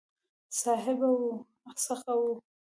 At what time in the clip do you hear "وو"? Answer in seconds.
1.17-1.29, 2.19-2.33